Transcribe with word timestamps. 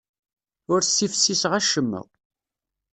Ur 0.71 0.81
ssifsiseɣ 0.83 1.53
acemma. 1.59 2.01